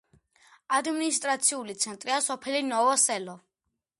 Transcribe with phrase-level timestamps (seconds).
[0.77, 3.37] ადმინისტრაციული ცენტრია სოფელი ნოვო-სელო.